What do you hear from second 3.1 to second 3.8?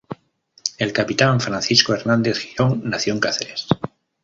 en Cáceres.